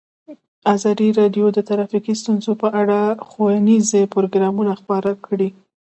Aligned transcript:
ازادي 0.75 1.07
راډیو 1.19 1.45
د 1.53 1.57
ټرافیکي 1.67 2.13
ستونزې 2.21 2.53
په 2.61 2.67
اړه 2.81 2.99
ښوونیز 3.27 3.89
پروګرامونه 4.13 4.71
خپاره 4.81 5.11
کړي. 5.25 5.49